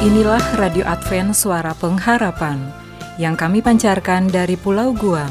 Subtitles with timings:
[0.00, 2.72] Inilah Radio Advent Suara Pengharapan
[3.20, 5.28] yang kami pancarkan dari Pulau Guam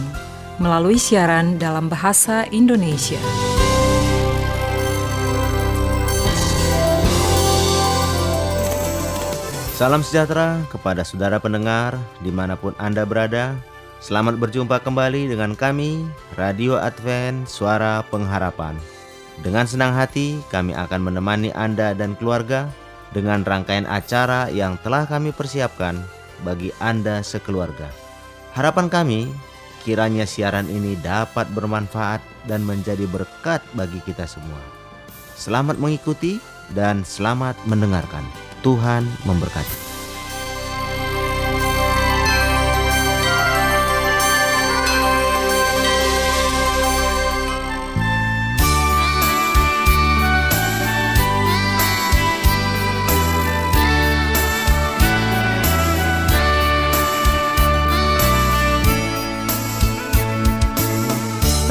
[0.62, 3.18] melalui siaran dalam bahasa Indonesia.
[9.74, 13.58] Salam sejahtera kepada saudara pendengar di mana pun Anda berada.
[14.06, 16.06] Selamat berjumpa kembali dengan kami,
[16.38, 18.78] Radio Advent Suara Pengharapan.
[19.42, 22.70] Dengan senang hati, kami akan menemani Anda dan keluarga
[23.16, 25.98] dengan rangkaian acara yang telah kami persiapkan
[26.46, 27.90] bagi Anda sekeluarga.
[28.54, 29.30] Harapan kami
[29.82, 34.62] kiranya siaran ini dapat bermanfaat dan menjadi berkat bagi kita semua.
[35.40, 36.38] Selamat mengikuti
[36.76, 38.26] dan selamat mendengarkan.
[38.60, 39.89] Tuhan memberkati.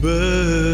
[0.00, 0.69] bird.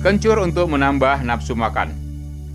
[0.00, 1.92] Kencur untuk menambah nafsu makan.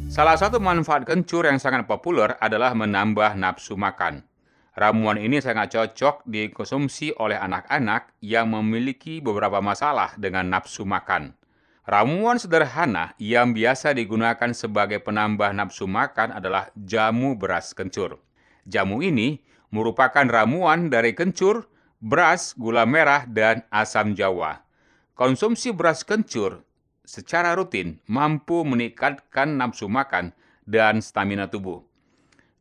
[0.09, 4.25] Salah satu manfaat kencur yang sangat populer adalah menambah nafsu makan.
[4.73, 11.37] Ramuan ini sangat cocok dikonsumsi oleh anak-anak yang memiliki beberapa masalah dengan nafsu makan.
[11.85, 18.25] Ramuan sederhana yang biasa digunakan sebagai penambah nafsu makan adalah jamu beras kencur.
[18.65, 19.37] Jamu ini
[19.69, 21.69] merupakan ramuan dari kencur,
[22.01, 24.65] beras, gula merah, dan asam jawa.
[25.13, 26.65] Konsumsi beras kencur
[27.05, 30.33] secara rutin mampu meningkatkan nafsu makan
[30.65, 31.85] dan stamina tubuh.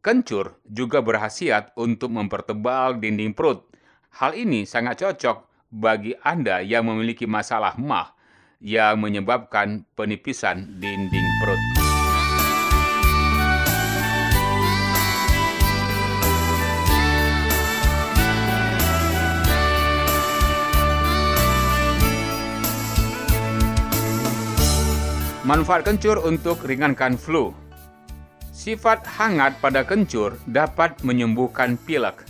[0.04, 3.64] Kencur juga berhasiat untuk mempertebal dinding perut.
[4.20, 8.14] Hal ini sangat cocok bagi Anda yang memiliki masalah mah
[8.60, 11.83] yang menyebabkan penipisan dinding perut.
[25.54, 27.54] Manfaat kencur untuk ringankan flu.
[28.50, 32.26] Sifat hangat pada kencur dapat menyembuhkan pilek.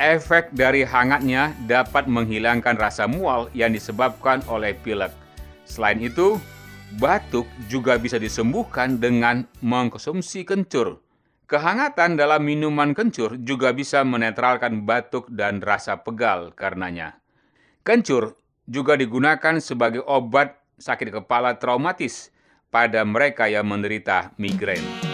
[0.00, 5.12] Efek dari hangatnya dapat menghilangkan rasa mual yang disebabkan oleh pilek.
[5.68, 6.40] Selain itu,
[6.96, 11.04] batuk juga bisa disembuhkan dengan mengkonsumsi kencur.
[11.52, 17.20] Kehangatan dalam minuman kencur juga bisa menetralkan batuk dan rasa pegal karenanya.
[17.84, 18.32] Kencur
[18.64, 22.32] juga digunakan sebagai obat sakit kepala traumatis
[22.76, 25.05] pada mereka yang menderita migrain.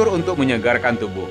[0.00, 1.28] Kencur untuk menyegarkan tubuh.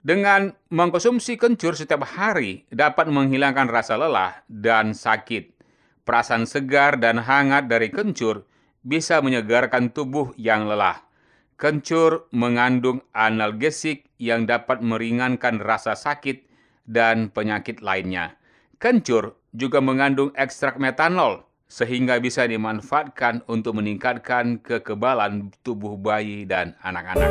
[0.00, 5.52] Dengan mengkonsumsi kencur setiap hari dapat menghilangkan rasa lelah dan sakit.
[6.00, 8.48] Perasaan segar dan hangat dari kencur
[8.80, 11.04] bisa menyegarkan tubuh yang lelah.
[11.60, 16.48] Kencur mengandung analgesik yang dapat meringankan rasa sakit
[16.88, 18.40] dan penyakit lainnya.
[18.80, 27.30] Kencur juga mengandung ekstrak metanol sehingga bisa dimanfaatkan untuk meningkatkan kekebalan tubuh bayi dan anak-anak.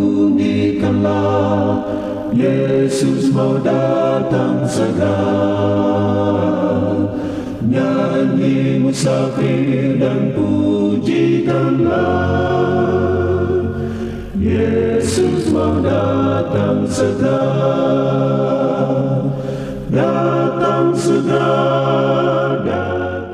[0.91, 1.87] bunyikanlah
[2.31, 5.19] Yesus mau datang segera
[7.63, 11.95] Nyanyi musafir dan pujikanlah
[14.35, 17.39] Yesus mau datang segera
[19.91, 22.83] Datang segera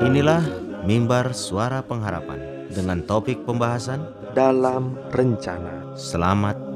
[0.02, 0.42] Inilah
[0.86, 2.38] mimbar suara pengharapan
[2.70, 4.00] dengan topik pembahasan
[4.36, 5.98] dalam rencana.
[5.98, 6.67] Selamat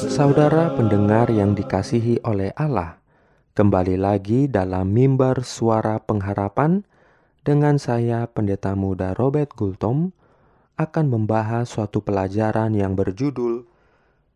[0.00, 2.96] Saudara pendengar yang dikasihi oleh Allah,
[3.52, 6.88] kembali lagi dalam mimbar suara pengharapan
[7.44, 10.16] dengan saya Pendeta Muda Robert Gultom
[10.80, 13.68] akan membahas suatu pelajaran yang berjudul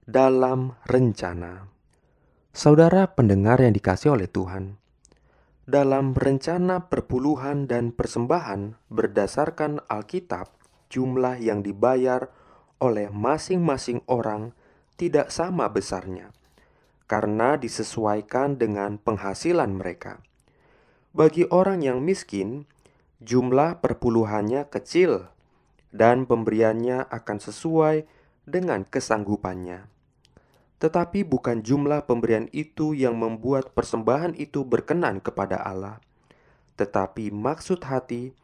[0.04, 1.64] Dalam Rencana.
[2.52, 4.76] Saudara pendengar yang dikasih oleh Tuhan,
[5.64, 10.52] dalam rencana perpuluhan dan persembahan berdasarkan Alkitab,
[10.92, 12.28] jumlah yang dibayar
[12.84, 14.52] oleh masing-masing orang
[14.96, 16.30] tidak sama besarnya
[17.04, 20.24] karena disesuaikan dengan penghasilan mereka.
[21.14, 22.66] Bagi orang yang miskin,
[23.22, 25.30] jumlah perpuluhannya kecil
[25.94, 28.08] dan pemberiannya akan sesuai
[28.48, 29.86] dengan kesanggupannya.
[30.82, 36.02] Tetapi bukan jumlah pemberian itu yang membuat persembahan itu berkenan kepada Allah,
[36.74, 38.34] tetapi maksud hati,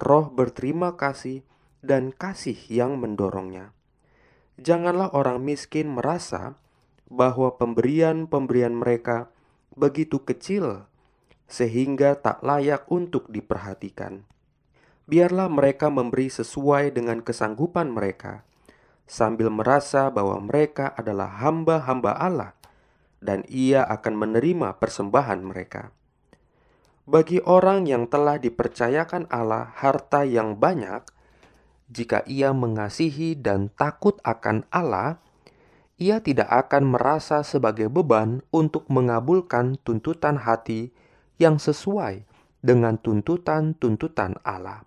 [0.00, 1.44] roh berterima kasih,
[1.84, 3.75] dan kasih yang mendorongnya.
[4.56, 6.56] Janganlah orang miskin merasa
[7.12, 9.28] bahwa pemberian-pemberian mereka
[9.76, 10.88] begitu kecil
[11.46, 14.26] sehingga tak layak untuk diperhatikan.
[15.06, 18.42] Biarlah mereka memberi sesuai dengan kesanggupan mereka
[19.06, 22.52] sambil merasa bahwa mereka adalah hamba-hamba Allah
[23.22, 25.94] dan ia akan menerima persembahan mereka.
[27.06, 31.06] Bagi orang yang telah dipercayakan Allah harta yang banyak,
[31.86, 35.22] jika ia mengasihi dan takut akan Allah,
[35.96, 40.92] ia tidak akan merasa sebagai beban untuk mengabulkan tuntutan hati
[41.38, 42.26] yang sesuai
[42.60, 44.84] dengan tuntutan-tuntutan Allah.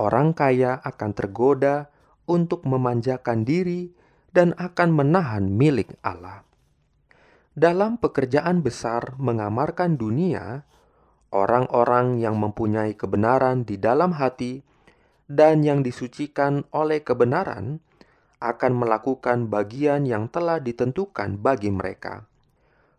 [0.00, 1.92] Orang kaya akan tergoda
[2.24, 3.92] untuk memanjakan diri
[4.32, 6.46] dan akan menahan milik Allah.
[7.52, 10.64] Dalam pekerjaan besar mengamarkan dunia,
[11.28, 14.64] orang-orang yang mempunyai kebenaran di dalam hati
[15.30, 17.82] dan yang disucikan oleh kebenaran
[18.42, 22.26] akan melakukan bagian yang telah ditentukan bagi mereka.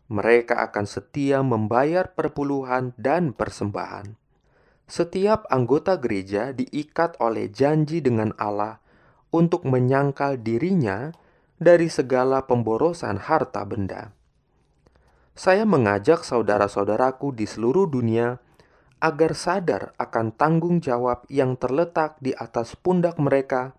[0.07, 4.15] Mereka akan setia membayar perpuluhan dan persembahan.
[4.87, 8.83] Setiap anggota gereja diikat oleh janji dengan Allah
[9.33, 11.11] untuk menyangkal dirinya
[11.57, 14.11] dari segala pemborosan harta benda.
[15.33, 18.37] Saya mengajak saudara-saudaraku di seluruh dunia
[19.03, 23.75] agar sadar akan tanggung jawab yang terletak di atas pundak mereka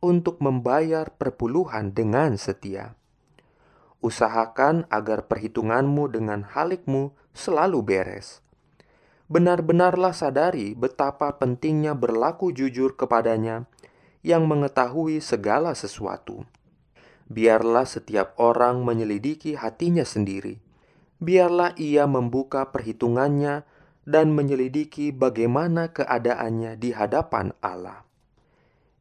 [0.00, 2.96] untuk membayar perpuluhan dengan setia.
[4.00, 8.40] Usahakan agar perhitunganmu dengan halikmu selalu beres.
[9.28, 13.68] Benar-benarlah sadari betapa pentingnya berlaku jujur kepadanya
[14.24, 16.48] yang mengetahui segala sesuatu.
[17.28, 20.62] Biarlah setiap orang menyelidiki hatinya sendiri.
[21.20, 23.75] Biarlah ia membuka perhitungannya
[24.06, 28.06] dan menyelidiki bagaimana keadaannya di hadapan Allah.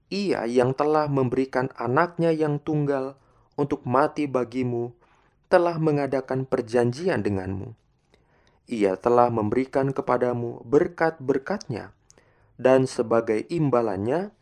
[0.09, 3.13] Ia yang telah memberikan anaknya yang tunggal
[3.53, 4.91] untuk mati bagimu,
[5.47, 7.77] telah mengadakan perjanjian denganmu.
[8.65, 11.93] Ia telah memberikan kepadamu berkat-berkatnya,
[12.57, 14.33] dan sebagai imbalannya,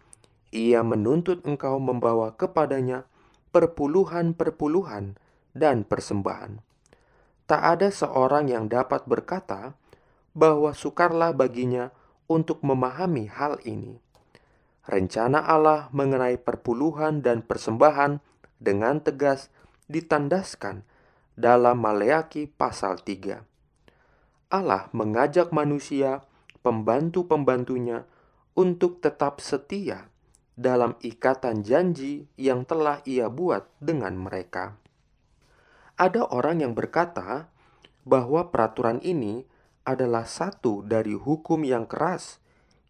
[0.55, 3.03] ia menuntut engkau membawa kepadanya
[3.51, 5.19] perpuluhan-perpuluhan
[5.51, 6.63] dan persembahan.
[7.43, 9.75] Tak ada seorang yang dapat berkata
[10.33, 11.93] bahwa sukarlah baginya
[12.25, 14.01] untuk memahami hal ini.
[14.83, 18.19] Rencana Allah mengenai perpuluhan dan persembahan
[18.59, 19.47] dengan tegas
[19.87, 20.83] ditandaskan
[21.39, 23.45] dalam Maleaki pasal 3.
[24.53, 26.21] Allah mengajak manusia,
[26.61, 28.05] pembantu-pembantunya,
[28.53, 30.13] untuk tetap setia
[30.53, 34.77] dalam ikatan janji yang telah ia buat dengan mereka.
[35.97, 37.49] Ada orang yang berkata
[38.05, 39.45] bahwa peraturan ini
[39.83, 42.39] adalah satu dari hukum yang keras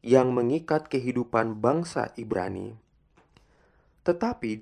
[0.06, 2.77] yang mengikat kehidupan bangsa Ibrani.
[4.03, 4.62] Tetapi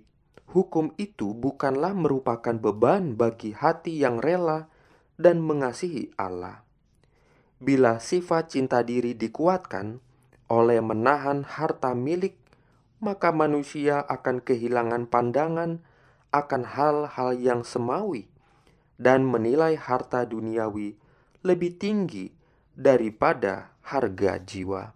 [0.53, 4.69] hukum itu bukanlah merupakan beban bagi hati yang rela
[5.17, 6.61] dan mengasihi Allah.
[7.61, 10.01] Bila sifat cinta diri dikuatkan
[10.49, 12.37] oleh menahan harta milik,
[13.01, 15.81] maka manusia akan kehilangan pandangan
[16.29, 18.29] akan hal-hal yang semawi
[19.01, 21.00] dan menilai harta duniawi
[21.41, 22.29] lebih tinggi
[22.73, 24.93] daripada harga jiwa.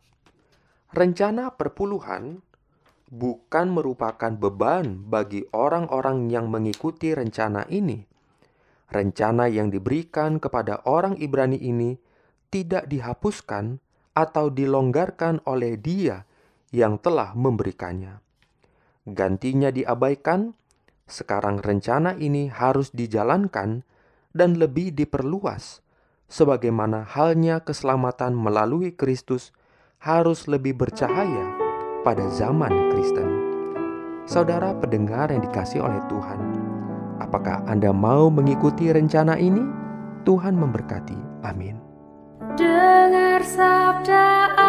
[0.94, 2.40] Rencana perpuluhan
[3.10, 8.06] bukan merupakan beban bagi orang-orang yang mengikuti rencana ini.
[8.90, 11.98] Rencana yang diberikan kepada orang Ibrani ini
[12.54, 13.82] tidak dihapuskan
[14.16, 16.24] atau dilonggarkan oleh Dia
[16.72, 18.22] yang telah memberikannya.
[19.06, 20.58] Gantinya diabaikan,
[21.06, 23.86] sekarang rencana ini harus dijalankan
[24.34, 25.85] dan lebih diperluas,
[26.36, 29.56] sebagaimana halnya keselamatan melalui Kristus
[30.04, 31.56] harus lebih bercahaya
[32.04, 33.30] pada zaman Kristen.
[34.28, 36.40] Saudara pendengar yang dikasih oleh Tuhan,
[37.24, 39.64] apakah Anda mau mengikuti rencana ini?
[40.28, 41.48] Tuhan memberkati.
[41.48, 41.80] Amin.
[42.60, 44.65] Dengar sabda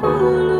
[0.00, 0.59] 不落